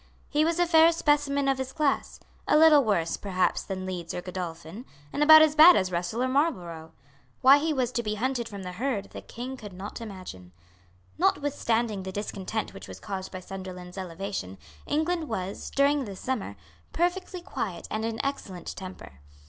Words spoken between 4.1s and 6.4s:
or Godolphin, and about as bad as Russell or